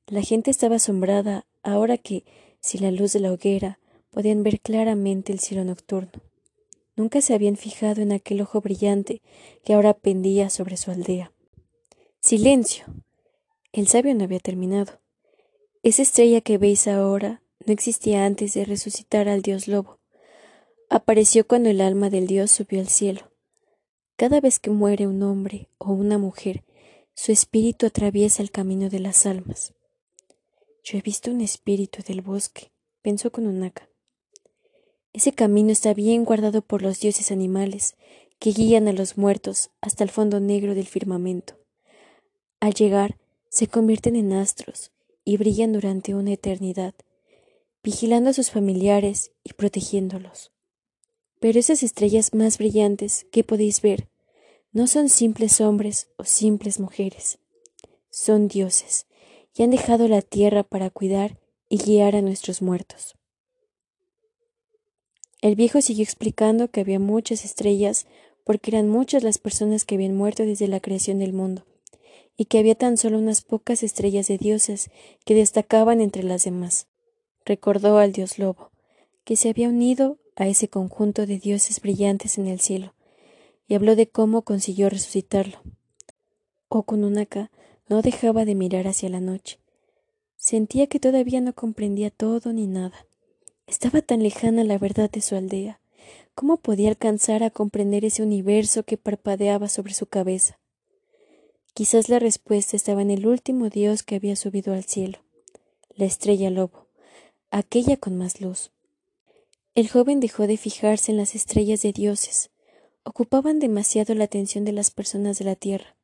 La 0.08 0.22
gente 0.22 0.52
estaba 0.52 0.76
asombrada 0.76 1.46
ahora 1.64 1.98
que, 1.98 2.26
sin 2.60 2.82
la 2.82 2.92
luz 2.92 3.14
de 3.14 3.22
la 3.22 3.32
hoguera, 3.32 3.80
podían 4.10 4.44
ver 4.44 4.60
claramente 4.60 5.32
el 5.32 5.40
cielo 5.40 5.64
nocturno. 5.64 6.12
Nunca 6.98 7.22
se 7.22 7.34
habían 7.34 7.56
fijado 7.56 8.02
en 8.02 8.12
aquel 8.12 8.42
ojo 8.42 8.60
brillante 8.60 9.22
que 9.64 9.74
ahora 9.74 9.94
pendía 9.94 10.50
sobre 10.50 10.76
su 10.76 10.92
aldea. 10.92 11.32
Silencio. 12.28 12.84
El 13.72 13.88
sabio 13.88 14.14
no 14.14 14.26
había 14.26 14.42
terminado. 14.42 15.00
Esa 15.82 16.02
estrella 16.02 16.42
que 16.42 16.58
veis 16.58 16.86
ahora 16.90 17.42
no 17.66 17.72
existía 17.72 18.26
antes 18.26 18.54
de 18.54 18.66
resucitar 18.66 19.30
al 19.30 19.42
dios 19.42 19.70
lobo. 19.70 20.00
Apareció 20.90 21.48
cuando 21.48 21.70
el 21.70 21.80
alma 21.80 22.10
del 22.10 22.28
dios 22.28 22.52
subió 22.52 22.82
al 22.82 22.90
cielo. 22.90 23.32
Cada 24.18 24.42
vez 24.42 24.60
que 24.60 24.72
muere 24.72 25.08
un 25.08 25.24
hombre 25.24 25.70
o 25.78 25.94
una 25.94 26.18
mujer, 26.18 26.66
su 27.14 27.32
espíritu 27.32 27.86
atraviesa 27.86 28.44
el 28.44 28.52
camino 28.52 28.90
de 28.90 29.00
las 29.00 29.26
almas. 29.26 29.74
Yo 30.84 30.98
he 30.98 31.02
visto 31.02 31.32
un 31.32 31.40
espíritu 31.40 32.04
del 32.06 32.20
bosque, 32.20 32.74
pensó 33.02 33.32
con. 33.32 33.72
Ese 35.14 35.32
camino 35.32 35.72
está 35.72 35.94
bien 35.94 36.26
guardado 36.26 36.62
por 36.62 36.82
los 36.82 37.00
dioses 37.00 37.32
animales 37.32 37.96
que 38.38 38.52
guían 38.52 38.90
a 38.90 38.92
los 38.92 39.18
muertos 39.18 39.70
hasta 39.80 40.04
el 40.04 40.10
fondo 40.10 40.42
negro 40.42 40.76
del 40.76 40.88
firmamento. 40.88 41.58
Al 42.60 42.74
llegar, 42.74 43.18
se 43.50 43.68
convierten 43.68 44.16
en 44.16 44.34
astros 44.34 44.92
y 45.24 45.38
brillan 45.38 45.74
durante 45.74 46.16
una 46.16 46.34
eternidad, 46.34 46.94
vigilando 47.84 48.32
a 48.32 48.34
sus 48.34 48.52
familiares 48.52 49.32
y 49.44 49.54
protegiéndolos. 49.54 50.52
Pero 51.40 51.60
esas 51.60 51.84
estrellas 51.84 52.34
más 52.34 52.58
brillantes 52.58 53.26
que 53.32 53.44
podéis 53.44 53.82
ver 53.82 54.08
no 54.74 54.88
son 54.88 55.10
simples 55.10 55.62
hombres 55.62 56.08
o 56.18 56.24
simples 56.24 56.80
mujeres, 56.80 57.40
son 58.10 58.48
dioses 58.48 59.06
y 59.56 59.64
han 59.64 59.70
dejado 59.70 60.08
la 60.08 60.22
tierra 60.22 60.64
para 60.64 60.90
cuidar 60.90 61.38
y 61.70 61.78
guiar 61.78 62.16
a 62.16 62.22
nuestros 62.22 62.62
muertos. 62.62 63.16
El 65.42 65.56
viejo 65.56 65.82
siguió 65.82 66.04
explicando 66.04 66.70
que 66.70 66.82
había 66.82 67.00
muchas 67.00 67.46
estrellas 67.46 68.08
porque 68.44 68.72
eran 68.72 68.90
muchas 68.90 69.24
las 69.24 69.38
personas 69.38 69.86
que 69.86 69.96
habían 69.96 70.16
muerto 70.16 70.44
desde 70.44 70.68
la 70.68 70.80
creación 70.80 71.20
del 71.20 71.34
mundo, 71.34 71.66
y 72.38 72.46
que 72.46 72.60
había 72.60 72.76
tan 72.76 72.98
solo 72.98 73.18
unas 73.18 73.42
pocas 73.42 73.84
estrellas 73.84 74.28
de 74.28 74.38
dioses 74.38 74.90
que 75.26 75.34
destacaban 75.34 76.02
entre 76.02 76.24
las 76.24 76.44
demás. 76.44 76.88
Recordó 77.46 77.98
al 77.98 78.12
dios 78.12 78.40
lobo, 78.40 78.72
que 79.24 79.36
se 79.36 79.50
había 79.50 79.70
unido 79.70 80.18
a 80.36 80.48
ese 80.48 80.68
conjunto 80.68 81.26
de 81.26 81.40
dioses 81.40 81.82
brillantes 81.82 82.38
en 82.38 82.48
el 82.48 82.60
cielo, 82.60 82.94
y 83.68 83.76
habló 83.76 83.96
de 83.96 84.08
cómo 84.08 84.44
consiguió 84.44 84.90
resucitarlo. 84.90 85.62
Okununaka 86.70 87.50
no 87.90 88.02
dejaba 88.02 88.46
de 88.46 88.56
mirar 88.56 88.88
hacia 88.88 89.10
la 89.10 89.20
noche. 89.20 89.60
Sentía 90.36 90.88
que 90.88 91.00
todavía 91.00 91.42
no 91.42 91.54
comprendía 91.54 92.12
todo 92.12 92.54
ni 92.54 92.68
nada. 92.68 93.06
Estaba 93.66 94.02
tan 94.02 94.22
lejana 94.22 94.64
la 94.64 94.78
verdad 94.78 95.10
de 95.10 95.22
su 95.22 95.36
aldea. 95.36 95.82
¿Cómo 96.36 96.58
podía 96.58 96.90
alcanzar 96.90 97.44
a 97.44 97.50
comprender 97.50 98.06
ese 98.06 98.22
universo 98.22 98.84
que 98.84 98.98
parpadeaba 98.98 99.68
sobre 99.68 99.94
su 99.94 100.06
cabeza? 100.06 100.60
Quizás 101.78 102.10
la 102.10 102.18
respuesta 102.18 102.76
estaba 102.76 103.04
en 103.04 103.12
el 103.12 103.28
último 103.28 103.70
dios 103.70 104.02
que 104.02 104.16
había 104.16 104.36
subido 104.36 104.74
al 104.74 104.86
cielo, 104.86 105.20
la 105.96 106.06
estrella 106.06 106.50
lobo, 106.50 106.88
aquella 107.52 107.98
con 107.98 108.18
más 108.18 108.42
luz. 108.42 108.72
El 109.76 109.88
joven 109.88 110.20
dejó 110.20 110.48
de 110.48 110.58
fijarse 110.58 111.12
en 111.12 111.18
las 111.18 111.36
estrellas 111.36 111.84
de 111.84 111.94
dioses. 111.94 112.50
Ocupaban 113.04 113.60
demasiado 113.60 114.16
la 114.16 114.24
atención 114.24 114.66
de 114.66 114.72
las 114.72 114.90
personas 114.90 115.38
de 115.38 115.46
la 115.46 115.54
tierra. 115.54 115.96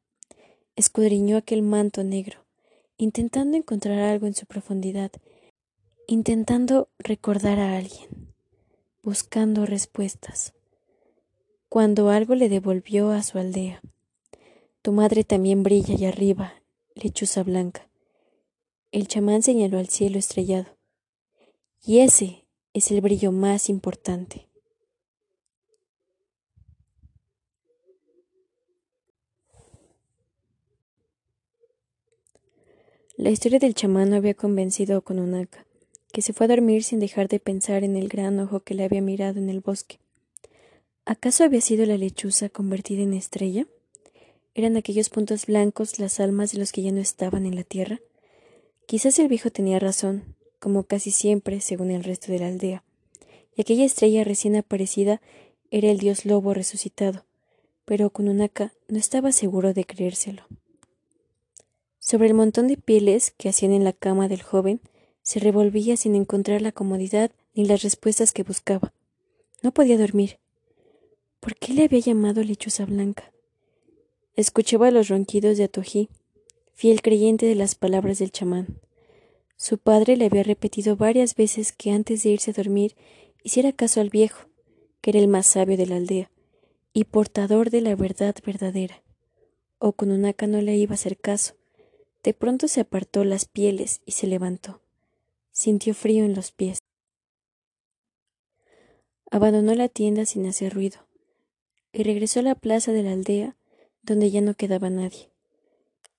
Escudriñó 0.75 1.37
aquel 1.37 1.63
manto 1.63 2.03
negro, 2.03 2.45
intentando 2.97 3.57
encontrar 3.57 3.97
algo 3.97 4.27
en 4.27 4.35
su 4.35 4.45
profundidad 4.45 5.11
intentando 6.05 6.87
recordar 6.99 7.57
a 7.57 7.77
alguien, 7.77 8.35
buscando 9.01 9.65
respuestas, 9.65 10.53
cuando 11.67 12.11
algo 12.11 12.35
le 12.35 12.47
devolvió 12.47 13.09
a 13.09 13.23
su 13.23 13.39
aldea. 13.39 13.81
Tu 14.83 14.91
madre 14.91 15.23
también 15.23 15.63
brilla 15.63 15.95
allá 15.95 16.09
arriba, 16.09 16.61
lechuza 16.93 17.41
blanca. 17.41 17.89
El 18.91 19.07
chamán 19.07 19.41
señaló 19.41 19.79
al 19.79 19.87
cielo 19.87 20.19
estrellado. 20.19 20.77
Y 21.85 21.99
ese 21.99 22.45
es 22.73 22.91
el 22.91 22.99
brillo 22.99 23.31
más 23.31 23.69
importante. 23.69 24.49
La 33.15 33.29
historia 33.29 33.59
del 33.59 33.73
chamán 33.73 34.09
no 34.09 34.17
había 34.17 34.33
convencido 34.33 34.97
a 34.97 35.01
Kononaka 35.01 35.65
que 36.11 36.21
se 36.21 36.33
fue 36.33 36.45
a 36.45 36.49
dormir 36.49 36.83
sin 36.83 36.99
dejar 36.99 37.29
de 37.29 37.39
pensar 37.39 37.83
en 37.83 37.95
el 37.95 38.09
gran 38.09 38.39
ojo 38.39 38.59
que 38.59 38.75
le 38.75 38.83
había 38.83 39.01
mirado 39.01 39.39
en 39.39 39.49
el 39.49 39.61
bosque. 39.61 39.99
¿Acaso 41.05 41.43
había 41.43 41.61
sido 41.61 41.85
la 41.85 41.97
lechuza 41.97 42.49
convertida 42.49 43.01
en 43.01 43.13
estrella? 43.13 43.65
¿Eran 44.55 44.77
aquellos 44.77 45.09
puntos 45.09 45.47
blancos 45.47 45.97
las 45.97 46.19
almas 46.19 46.51
de 46.51 46.59
los 46.59 46.71
que 46.71 46.83
ya 46.83 46.91
no 46.91 47.01
estaban 47.01 47.47
en 47.47 47.55
la 47.55 47.63
tierra? 47.63 47.99
Quizás 48.85 49.17
el 49.17 49.27
viejo 49.27 49.49
tenía 49.49 49.79
razón, 49.79 50.35
como 50.59 50.83
casi 50.83 51.09
siempre, 51.09 51.59
según 51.59 51.89
el 51.89 52.03
resto 52.03 52.31
de 52.31 52.39
la 52.39 52.47
aldea, 52.47 52.83
y 53.55 53.61
aquella 53.61 53.83
estrella 53.83 54.23
recién 54.23 54.55
aparecida 54.55 55.21
era 55.71 55.89
el 55.89 55.97
dios 55.97 56.25
lobo 56.25 56.53
resucitado, 56.53 57.25
pero 57.85 58.11
Kununaka 58.11 58.73
no 58.87 58.99
estaba 58.99 59.31
seguro 59.31 59.73
de 59.73 59.85
creérselo. 59.85 60.43
Sobre 61.97 62.27
el 62.27 62.35
montón 62.35 62.67
de 62.67 62.77
pieles 62.77 63.31
que 63.31 63.49
hacían 63.49 63.73
en 63.73 63.83
la 63.83 63.93
cama 63.93 64.27
del 64.27 64.43
joven, 64.43 64.81
se 65.23 65.39
revolvía 65.39 65.97
sin 65.97 66.13
encontrar 66.13 66.61
la 66.61 66.71
comodidad 66.71 67.31
ni 67.55 67.65
las 67.65 67.81
respuestas 67.81 68.33
que 68.33 68.43
buscaba. 68.43 68.93
No 69.63 69.71
podía 69.73 69.97
dormir. 69.97 70.37
¿Por 71.39 71.55
qué 71.55 71.73
le 71.73 71.85
había 71.85 71.99
llamado 71.99 72.43
lechuza 72.43 72.85
blanca? 72.85 73.32
Escuchaba 74.35 74.89
los 74.89 75.09
ronquidos 75.09 75.59
de 75.59 75.65
Atojí, 75.65 76.09
fiel 76.73 77.03
creyente 77.03 77.45
de 77.45 77.53
las 77.53 77.75
palabras 77.75 78.17
del 78.17 78.31
chamán. 78.31 78.79
Su 79.57 79.77
padre 79.77 80.17
le 80.17 80.25
había 80.25 80.41
repetido 80.41 80.95
varias 80.95 81.35
veces 81.35 81.71
que 81.71 81.91
antes 81.91 82.23
de 82.23 82.31
irse 82.31 82.49
a 82.49 82.53
dormir 82.55 82.95
hiciera 83.43 83.71
caso 83.73 84.01
al 84.01 84.09
viejo, 84.09 84.47
que 85.01 85.11
era 85.11 85.19
el 85.19 85.27
más 85.27 85.45
sabio 85.45 85.77
de 85.77 85.85
la 85.85 85.97
aldea, 85.97 86.31
y 86.93 87.03
portador 87.03 87.69
de 87.69 87.81
la 87.81 87.95
verdad 87.95 88.35
verdadera. 88.43 89.03
O 89.77 89.93
con 89.93 90.09
Okununaka 90.09 90.47
no 90.47 90.61
le 90.61 90.77
iba 90.77 90.93
a 90.93 90.95
hacer 90.95 91.15
caso. 91.17 91.53
De 92.23 92.33
pronto 92.33 92.67
se 92.67 92.81
apartó 92.81 93.23
las 93.25 93.45
pieles 93.45 94.01
y 94.03 94.13
se 94.13 94.25
levantó. 94.25 94.81
Sintió 95.51 95.93
frío 95.93 96.25
en 96.25 96.33
los 96.33 96.51
pies. 96.51 96.79
Abandonó 99.29 99.75
la 99.75 99.89
tienda 99.89 100.25
sin 100.25 100.47
hacer 100.47 100.73
ruido 100.73 101.05
y 101.91 102.01
regresó 102.01 102.39
a 102.39 102.43
la 102.43 102.55
plaza 102.55 102.91
de 102.91 103.03
la 103.03 103.11
aldea 103.11 103.55
donde 104.03 104.29
ya 104.29 104.41
no 104.41 104.53
quedaba 104.53 104.89
nadie. 104.89 105.29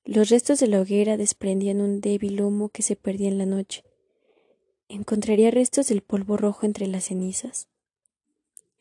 Los 0.04 0.28
restos 0.30 0.60
de 0.60 0.66
la 0.66 0.80
hoguera 0.80 1.16
desprendían 1.16 1.80
un 1.80 2.00
débil 2.00 2.42
humo 2.42 2.68
que 2.68 2.82
se 2.82 2.96
perdía 2.96 3.28
en 3.28 3.38
la 3.38 3.46
noche. 3.46 3.84
¿Encontraría 4.88 5.50
restos 5.50 5.88
del 5.88 6.02
polvo 6.02 6.36
rojo 6.36 6.66
entre 6.66 6.86
las 6.86 7.04
cenizas? 7.04 7.68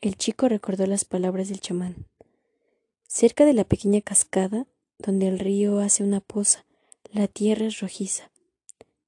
El 0.01 0.17
chico 0.17 0.49
recordó 0.49 0.85
las 0.85 1.05
palabras 1.05 1.47
del 1.47 1.61
chamán. 1.61 2.07
Cerca 3.07 3.45
de 3.45 3.53
la 3.53 3.63
pequeña 3.63 4.01
cascada, 4.01 4.67
donde 4.97 5.27
el 5.27 5.39
río 5.39 5.79
hace 5.79 6.03
una 6.03 6.19
poza, 6.19 6.65
la 7.11 7.27
tierra 7.27 7.67
es 7.67 7.79
rojiza. 7.79 8.31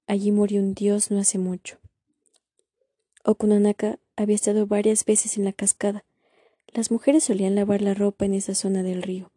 Allí 0.07 0.31
murió 0.31 0.61
un 0.61 0.73
dios 0.73 1.11
no 1.11 1.19
hace 1.19 1.37
mucho. 1.37 1.79
Okunanaka 3.25 3.99
había 4.15 4.35
estado 4.35 4.67
varias 4.67 5.03
veces 5.03 5.37
en 5.37 5.45
la 5.45 5.51
cascada. 5.51 6.05
Las 6.73 6.91
mujeres 6.91 7.23
solían 7.23 7.55
lavar 7.55 7.81
la 7.81 7.93
ropa 7.93 8.25
en 8.25 8.35
esa 8.35 8.55
zona 8.55 8.83
del 8.83 9.01
río. 9.01 9.31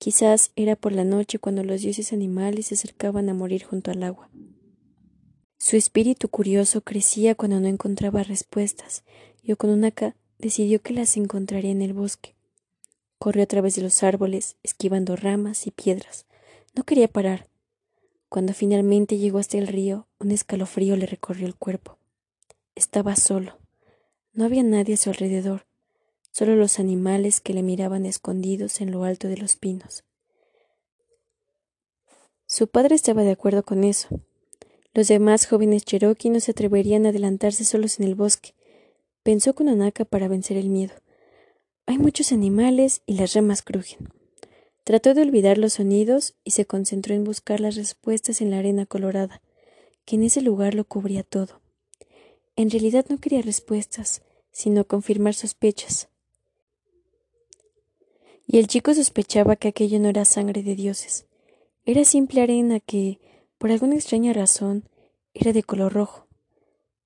Quizás 0.00 0.50
era 0.56 0.76
por 0.76 0.92
la 0.92 1.04
noche 1.04 1.38
cuando 1.38 1.62
los 1.62 1.82
dioses 1.82 2.14
animales 2.14 2.68
se 2.68 2.74
acercaban 2.74 3.28
a 3.28 3.34
morir 3.34 3.64
junto 3.64 3.90
al 3.90 4.02
agua. 4.02 4.30
Su 5.58 5.76
espíritu 5.76 6.30
curioso 6.30 6.80
crecía 6.80 7.34
cuando 7.34 7.60
no 7.60 7.68
encontraba 7.68 8.22
respuestas, 8.22 9.04
y 9.42 9.52
Okunanaka 9.52 10.16
decidió 10.38 10.80
que 10.80 10.94
las 10.94 11.18
encontraría 11.18 11.70
en 11.70 11.82
el 11.82 11.92
bosque. 11.92 12.34
Corrió 13.18 13.42
a 13.42 13.46
través 13.46 13.76
de 13.76 13.82
los 13.82 14.02
árboles, 14.02 14.56
esquivando 14.62 15.16
ramas 15.16 15.66
y 15.66 15.70
piedras. 15.70 16.24
No 16.74 16.84
quería 16.84 17.06
parar. 17.06 17.50
Cuando 18.30 18.54
finalmente 18.54 19.18
llegó 19.18 19.36
hasta 19.36 19.58
el 19.58 19.66
río, 19.66 20.06
un 20.18 20.30
escalofrío 20.30 20.96
le 20.96 21.04
recorrió 21.04 21.46
el 21.46 21.56
cuerpo. 21.56 21.98
Estaba 22.74 23.16
solo. 23.16 23.58
No 24.32 24.46
había 24.46 24.62
nadie 24.62 24.94
a 24.94 24.96
su 24.96 25.10
alrededor, 25.10 25.66
solo 26.30 26.56
los 26.56 26.78
animales 26.78 27.40
que 27.40 27.54
le 27.54 27.62
miraban 27.62 28.06
escondidos 28.06 28.80
en 28.80 28.90
lo 28.90 29.04
alto 29.04 29.28
de 29.28 29.36
los 29.36 29.56
pinos. 29.56 30.04
Su 32.46 32.68
padre 32.68 32.96
estaba 32.96 33.22
de 33.22 33.30
acuerdo 33.30 33.62
con 33.62 33.84
eso. 33.84 34.08
Los 34.92 35.06
demás 35.06 35.46
jóvenes 35.46 35.84
cherokee 35.84 36.30
no 36.30 36.40
se 36.40 36.50
atreverían 36.50 37.06
a 37.06 37.10
adelantarse 37.10 37.64
solos 37.64 38.00
en 38.00 38.06
el 38.06 38.16
bosque. 38.16 38.54
Pensó 39.22 39.54
con 39.54 39.68
Anaka 39.68 40.04
para 40.04 40.26
vencer 40.26 40.56
el 40.56 40.68
miedo. 40.68 40.94
Hay 41.86 41.98
muchos 41.98 42.32
animales 42.32 43.02
y 43.06 43.14
las 43.14 43.34
ramas 43.34 43.62
crujen. 43.62 44.08
Trató 44.84 45.14
de 45.14 45.22
olvidar 45.22 45.58
los 45.58 45.74
sonidos 45.74 46.34
y 46.42 46.50
se 46.50 46.64
concentró 46.64 47.14
en 47.14 47.22
buscar 47.22 47.60
las 47.60 47.76
respuestas 47.76 48.40
en 48.40 48.50
la 48.50 48.58
arena 48.58 48.86
colorada, 48.86 49.42
que 50.04 50.16
en 50.16 50.24
ese 50.24 50.40
lugar 50.40 50.74
lo 50.74 50.84
cubría 50.84 51.22
todo. 51.22 51.60
En 52.56 52.70
realidad 52.70 53.06
no 53.08 53.18
quería 53.18 53.42
respuestas, 53.42 54.22
sino 54.50 54.86
confirmar 54.86 55.34
sospechas. 55.34 56.09
Y 58.52 58.58
el 58.58 58.66
chico 58.66 58.92
sospechaba 58.92 59.54
que 59.54 59.68
aquello 59.68 60.00
no 60.00 60.08
era 60.08 60.24
sangre 60.24 60.64
de 60.64 60.74
dioses. 60.74 61.24
Era 61.84 62.04
simple 62.04 62.40
arena 62.40 62.80
que, 62.80 63.20
por 63.58 63.70
alguna 63.70 63.94
extraña 63.94 64.32
razón, 64.32 64.88
era 65.34 65.52
de 65.52 65.62
color 65.62 65.92
rojo. 65.92 66.26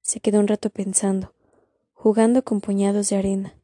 Se 0.00 0.20
quedó 0.20 0.40
un 0.40 0.48
rato 0.48 0.70
pensando, 0.70 1.34
jugando 1.92 2.44
con 2.44 2.62
puñados 2.62 3.10
de 3.10 3.16
arena, 3.16 3.58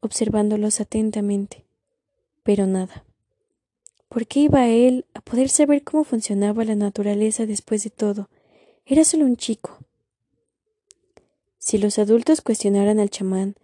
observándolos 0.00 0.80
atentamente, 0.80 1.66
pero 2.44 2.66
nada. 2.66 3.04
¿Por 4.08 4.26
qué 4.26 4.40
iba 4.40 4.66
él 4.68 5.04
a 5.12 5.20
poder 5.20 5.50
saber 5.50 5.84
cómo 5.84 6.04
funcionaba 6.04 6.64
la 6.64 6.76
naturaleza 6.76 7.44
después 7.44 7.84
de 7.84 7.90
todo? 7.90 8.30
Era 8.86 9.04
solo 9.04 9.26
un 9.26 9.36
chico. 9.36 9.84
Si 11.58 11.76
los 11.76 11.98
adultos 11.98 12.40
cuestionaran 12.40 12.98
al 12.98 13.10
chamán, 13.10 13.56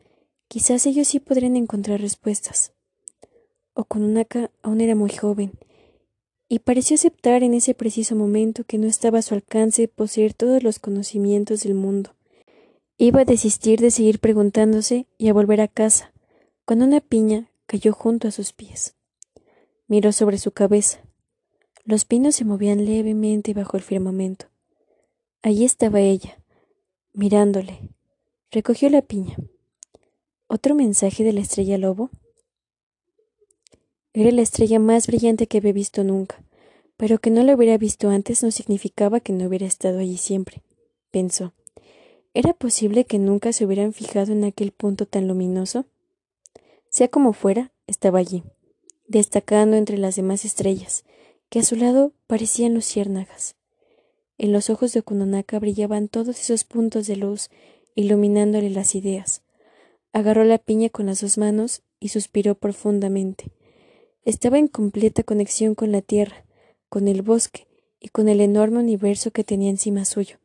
quizás 0.48 0.84
ellos 0.84 1.08
sí 1.08 1.18
podrían 1.18 1.56
encontrar 1.56 2.02
respuestas. 2.02 2.72
Okonunaka 3.80 4.50
aún 4.64 4.80
era 4.80 4.96
muy 4.96 5.10
joven, 5.10 5.52
y 6.48 6.58
pareció 6.58 6.96
aceptar 6.96 7.44
en 7.44 7.54
ese 7.54 7.74
preciso 7.74 8.16
momento 8.16 8.64
que 8.64 8.76
no 8.76 8.88
estaba 8.88 9.20
a 9.20 9.22
su 9.22 9.34
alcance 9.34 9.86
poseer 9.86 10.34
todos 10.34 10.64
los 10.64 10.80
conocimientos 10.80 11.62
del 11.62 11.74
mundo. 11.74 12.16
Iba 12.96 13.20
a 13.20 13.24
desistir 13.24 13.78
de 13.78 13.92
seguir 13.92 14.18
preguntándose 14.18 15.06
y 15.16 15.28
a 15.28 15.32
volver 15.32 15.60
a 15.60 15.68
casa, 15.68 16.12
cuando 16.64 16.86
una 16.86 17.00
piña 17.00 17.52
cayó 17.66 17.92
junto 17.92 18.26
a 18.26 18.32
sus 18.32 18.52
pies. 18.52 18.96
Miró 19.86 20.10
sobre 20.10 20.38
su 20.38 20.50
cabeza. 20.50 20.98
Los 21.84 22.04
pinos 22.04 22.34
se 22.34 22.44
movían 22.44 22.84
levemente 22.84 23.54
bajo 23.54 23.76
el 23.76 23.84
firmamento. 23.84 24.46
Allí 25.40 25.64
estaba 25.64 26.00
ella, 26.00 26.42
mirándole. 27.12 27.90
Recogió 28.50 28.90
la 28.90 29.02
piña. 29.02 29.36
¿Otro 30.48 30.74
mensaje 30.74 31.22
de 31.22 31.32
la 31.32 31.40
estrella 31.42 31.78
lobo? 31.78 32.10
Era 34.14 34.30
la 34.30 34.42
estrella 34.42 34.78
más 34.78 35.06
brillante 35.06 35.46
que 35.46 35.58
había 35.58 35.72
visto 35.72 36.02
nunca, 36.02 36.42
pero 36.96 37.18
que 37.18 37.30
no 37.30 37.42
la 37.44 37.54
hubiera 37.54 37.76
visto 37.76 38.08
antes 38.08 38.42
no 38.42 38.50
significaba 38.50 39.20
que 39.20 39.32
no 39.32 39.46
hubiera 39.46 39.66
estado 39.66 39.98
allí 39.98 40.16
siempre, 40.16 40.62
pensó. 41.10 41.52
¿Era 42.34 42.52
posible 42.52 43.04
que 43.04 43.18
nunca 43.18 43.52
se 43.52 43.64
hubieran 43.64 43.92
fijado 43.92 44.32
en 44.32 44.44
aquel 44.44 44.72
punto 44.72 45.06
tan 45.06 45.28
luminoso? 45.28 45.84
Sea 46.90 47.08
como 47.08 47.32
fuera, 47.32 47.70
estaba 47.86 48.18
allí, 48.18 48.42
destacando 49.06 49.76
entre 49.76 49.98
las 49.98 50.16
demás 50.16 50.44
estrellas, 50.44 51.04
que 51.50 51.60
a 51.60 51.64
su 51.64 51.76
lado 51.76 52.12
parecían 52.26 52.74
luciérnagas. 52.74 53.56
En 54.38 54.52
los 54.52 54.70
ojos 54.70 54.92
de 54.92 55.00
Okunonaka 55.00 55.58
brillaban 55.58 56.08
todos 56.08 56.40
esos 56.40 56.64
puntos 56.64 57.06
de 57.06 57.16
luz, 57.16 57.50
iluminándole 57.94 58.70
las 58.70 58.94
ideas. 58.94 59.42
Agarró 60.12 60.44
la 60.44 60.58
piña 60.58 60.88
con 60.88 61.06
las 61.06 61.20
dos 61.20 61.36
manos 61.38 61.82
y 62.00 62.08
suspiró 62.08 62.54
profundamente. 62.54 63.50
Estaba 64.28 64.58
en 64.58 64.68
completa 64.68 65.22
conexión 65.22 65.74
con 65.74 65.90
la 65.90 66.02
tierra, 66.02 66.44
con 66.90 67.08
el 67.08 67.22
bosque 67.22 67.66
y 67.98 68.10
con 68.10 68.28
el 68.28 68.42
enorme 68.42 68.78
universo 68.78 69.30
que 69.30 69.42
tenía 69.42 69.70
encima 69.70 70.04
suyo. 70.04 70.36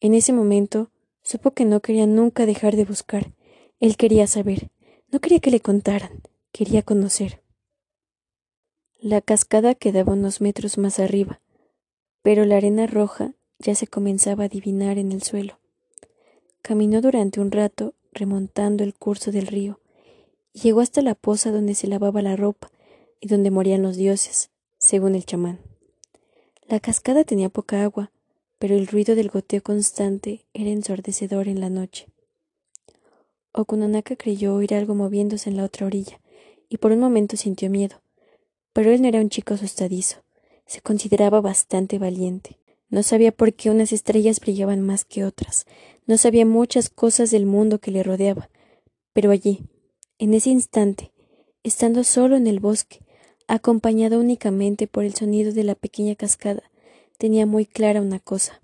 En 0.00 0.12
ese 0.12 0.34
momento 0.34 0.90
supo 1.22 1.52
que 1.52 1.64
no 1.64 1.80
quería 1.80 2.06
nunca 2.06 2.44
dejar 2.44 2.76
de 2.76 2.84
buscar. 2.84 3.32
Él 3.80 3.96
quería 3.96 4.26
saber, 4.26 4.70
no 5.10 5.20
quería 5.20 5.40
que 5.40 5.50
le 5.50 5.60
contaran, 5.60 6.20
quería 6.52 6.82
conocer. 6.82 7.42
La 9.00 9.22
cascada 9.22 9.74
quedaba 9.74 10.12
unos 10.12 10.42
metros 10.42 10.76
más 10.76 10.98
arriba, 10.98 11.40
pero 12.20 12.44
la 12.44 12.58
arena 12.58 12.86
roja 12.86 13.32
ya 13.58 13.74
se 13.74 13.86
comenzaba 13.86 14.42
a 14.42 14.48
adivinar 14.48 14.98
en 14.98 15.12
el 15.12 15.22
suelo. 15.22 15.58
Caminó 16.60 17.00
durante 17.00 17.40
un 17.40 17.52
rato 17.52 17.94
remontando 18.12 18.84
el 18.84 18.92
curso 18.92 19.32
del 19.32 19.46
río 19.46 19.80
y 20.52 20.58
llegó 20.60 20.82
hasta 20.82 21.00
la 21.00 21.14
poza 21.14 21.50
donde 21.50 21.74
se 21.74 21.86
lavaba 21.86 22.20
la 22.20 22.36
ropa 22.36 22.70
y 23.20 23.28
donde 23.28 23.50
morían 23.50 23.82
los 23.82 23.96
dioses, 23.96 24.50
según 24.78 25.14
el 25.14 25.24
chamán. 25.24 25.60
La 26.66 26.80
cascada 26.80 27.24
tenía 27.24 27.48
poca 27.48 27.82
agua, 27.82 28.12
pero 28.58 28.74
el 28.74 28.86
ruido 28.86 29.14
del 29.14 29.30
goteo 29.30 29.62
constante 29.62 30.44
era 30.52 30.70
ensordecedor 30.70 31.48
en 31.48 31.60
la 31.60 31.70
noche. 31.70 32.06
Okunanaka 33.52 34.16
creyó 34.16 34.54
oír 34.54 34.74
algo 34.74 34.94
moviéndose 34.94 35.50
en 35.50 35.56
la 35.56 35.64
otra 35.64 35.86
orilla, 35.86 36.20
y 36.68 36.78
por 36.78 36.92
un 36.92 37.00
momento 37.00 37.36
sintió 37.36 37.70
miedo. 37.70 38.02
Pero 38.72 38.92
él 38.92 39.02
no 39.02 39.08
era 39.08 39.20
un 39.20 39.30
chico 39.30 39.54
asustadizo, 39.54 40.18
se 40.66 40.80
consideraba 40.80 41.40
bastante 41.40 41.98
valiente. 41.98 42.58
No 42.90 43.02
sabía 43.02 43.32
por 43.32 43.54
qué 43.54 43.70
unas 43.70 43.92
estrellas 43.92 44.40
brillaban 44.40 44.80
más 44.82 45.04
que 45.04 45.24
otras, 45.24 45.66
no 46.06 46.16
sabía 46.16 46.46
muchas 46.46 46.88
cosas 46.88 47.30
del 47.30 47.46
mundo 47.46 47.80
que 47.80 47.90
le 47.90 48.02
rodeaba, 48.02 48.50
pero 49.12 49.30
allí, 49.30 49.64
en 50.18 50.34
ese 50.34 50.50
instante, 50.50 51.12
estando 51.62 52.04
solo 52.04 52.36
en 52.36 52.46
el 52.46 52.60
bosque, 52.60 53.00
acompañado 53.48 54.20
únicamente 54.20 54.86
por 54.86 55.04
el 55.04 55.14
sonido 55.14 55.52
de 55.52 55.64
la 55.64 55.74
pequeña 55.74 56.14
cascada, 56.14 56.62
tenía 57.16 57.46
muy 57.46 57.66
clara 57.66 58.00
una 58.00 58.20
cosa. 58.20 58.60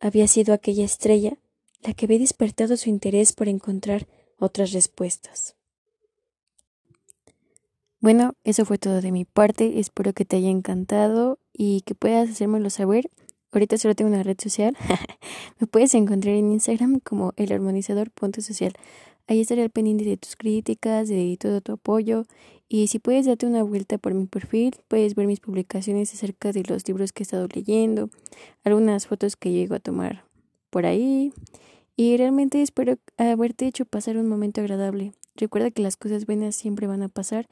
Había 0.00 0.26
sido 0.26 0.54
aquella 0.54 0.84
estrella 0.84 1.36
la 1.82 1.94
que 1.94 2.06
había 2.06 2.18
despertado 2.18 2.76
su 2.76 2.88
interés 2.88 3.32
por 3.32 3.48
encontrar 3.48 4.06
otras 4.38 4.72
respuestas. 4.72 5.54
Bueno, 8.00 8.34
eso 8.44 8.64
fue 8.64 8.78
todo 8.78 9.02
de 9.02 9.12
mi 9.12 9.26
parte. 9.26 9.78
Espero 9.78 10.14
que 10.14 10.24
te 10.24 10.36
haya 10.36 10.48
encantado 10.48 11.38
y 11.52 11.82
que 11.82 11.94
puedas 11.94 12.30
hacérmelo 12.30 12.70
saber. 12.70 13.10
Ahorita 13.52 13.76
solo 13.76 13.94
tengo 13.94 14.10
una 14.10 14.22
red 14.22 14.38
social. 14.40 14.76
Me 15.58 15.66
puedes 15.66 15.94
encontrar 15.94 16.34
en 16.34 16.52
Instagram 16.52 17.00
como 17.00 17.34
el 17.36 17.52
armonizador 17.52 18.10
social. 18.40 18.72
Ahí 19.30 19.38
estaré 19.38 19.62
al 19.62 19.70
pendiente 19.70 20.04
de 20.04 20.16
tus 20.16 20.34
críticas, 20.34 21.08
de 21.08 21.36
todo 21.38 21.60
tu 21.60 21.70
apoyo. 21.74 22.24
Y 22.68 22.88
si 22.88 22.98
puedes 22.98 23.26
darte 23.26 23.46
una 23.46 23.62
vuelta 23.62 23.96
por 23.96 24.12
mi 24.12 24.26
perfil, 24.26 24.74
puedes 24.88 25.14
ver 25.14 25.28
mis 25.28 25.38
publicaciones 25.38 26.12
acerca 26.12 26.50
de 26.50 26.64
los 26.64 26.88
libros 26.88 27.12
que 27.12 27.22
he 27.22 27.24
estado 27.26 27.46
leyendo, 27.54 28.10
algunas 28.64 29.06
fotos 29.06 29.36
que 29.36 29.52
llego 29.52 29.76
a 29.76 29.78
tomar 29.78 30.24
por 30.68 30.84
ahí. 30.84 31.32
Y 31.94 32.16
realmente 32.16 32.60
espero 32.60 32.98
haberte 33.18 33.68
hecho 33.68 33.84
pasar 33.84 34.16
un 34.16 34.28
momento 34.28 34.62
agradable. 34.62 35.12
Recuerda 35.36 35.70
que 35.70 35.82
las 35.82 35.96
cosas 35.96 36.26
buenas 36.26 36.56
siempre 36.56 36.88
van 36.88 37.04
a 37.04 37.08
pasar 37.08 37.46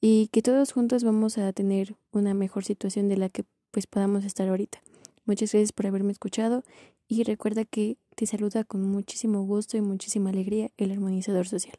y 0.00 0.28
que 0.28 0.42
todos 0.42 0.70
juntos 0.70 1.02
vamos 1.02 1.38
a 1.38 1.52
tener 1.52 1.96
una 2.12 2.34
mejor 2.34 2.64
situación 2.64 3.08
de 3.08 3.16
la 3.16 3.30
que 3.30 3.42
pues 3.72 3.88
podamos 3.88 4.24
estar 4.24 4.48
ahorita. 4.48 4.80
Muchas 5.24 5.50
gracias 5.50 5.72
por 5.72 5.88
haberme 5.88 6.12
escuchado 6.12 6.62
y 7.08 7.24
recuerda 7.24 7.64
que 7.64 7.96
te 8.16 8.24
saluda 8.24 8.64
con 8.64 8.82
muchísimo 8.82 9.42
gusto 9.42 9.76
y 9.76 9.82
muchísima 9.82 10.30
alegría 10.30 10.70
el 10.78 10.90
armonizador 10.90 11.46
social. 11.46 11.76